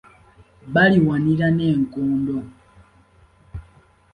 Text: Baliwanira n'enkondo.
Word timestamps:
Baliwanira 0.73 1.47
n'enkondo. 1.55 2.37